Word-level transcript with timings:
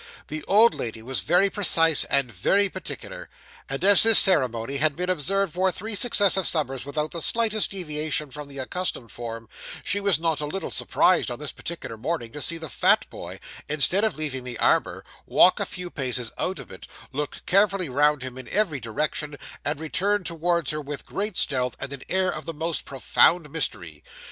The 0.29 0.43
old 0.47 0.73
lady 0.73 1.03
was 1.03 1.19
very 1.21 1.51
precise 1.51 2.05
and 2.05 2.31
very 2.31 2.69
particular; 2.69 3.29
and 3.69 3.83
as 3.83 4.01
this 4.01 4.17
ceremony 4.17 4.77
had 4.77 4.95
been 4.95 5.11
observed 5.11 5.53
for 5.53 5.71
three 5.71 5.93
successive 5.93 6.47
summers 6.47 6.85
without 6.87 7.11
the 7.11 7.21
slightest 7.21 7.69
deviation 7.69 8.31
from 8.31 8.47
the 8.47 8.57
accustomed 8.57 9.11
form, 9.11 9.47
she 9.83 9.99
was 9.99 10.19
not 10.19 10.41
a 10.41 10.47
little 10.47 10.71
surprised 10.71 11.29
on 11.29 11.37
this 11.37 11.51
particular 11.51 11.97
morning 11.99 12.31
to 12.31 12.41
see 12.41 12.57
the 12.57 12.67
fat 12.67 13.05
boy, 13.11 13.39
instead 13.69 14.03
of 14.03 14.15
leaving 14.17 14.43
the 14.43 14.57
arbour, 14.57 15.05
walk 15.27 15.59
a 15.59 15.65
few 15.67 15.91
paces 15.91 16.31
out 16.35 16.57
of 16.57 16.71
it, 16.71 16.87
look 17.11 17.43
carefully 17.45 17.87
round 17.87 18.23
him 18.23 18.39
in 18.39 18.47
every 18.49 18.79
direction, 18.79 19.37
and 19.63 19.79
return 19.79 20.23
towards 20.23 20.71
her 20.71 20.81
with 20.81 21.05
great 21.05 21.37
stealth 21.37 21.75
and 21.79 21.93
an 21.93 22.01
air 22.09 22.33
of 22.33 22.45
the 22.47 22.55
most 22.55 22.85
profound 22.85 23.51
mystery. 23.51 24.03